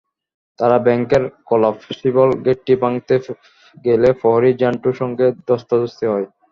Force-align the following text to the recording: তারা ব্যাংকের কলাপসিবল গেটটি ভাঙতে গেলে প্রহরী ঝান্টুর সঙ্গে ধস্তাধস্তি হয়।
তারা 0.59 0.77
ব্যাংকের 0.85 1.23
কলাপসিবল 1.49 2.29
গেটটি 2.45 2.73
ভাঙতে 2.81 3.15
গেলে 3.85 4.09
প্রহরী 4.19 4.51
ঝান্টুর 4.61 4.95
সঙ্গে 5.01 5.25
ধস্তাধস্তি 5.47 6.05
হয়। 6.07 6.27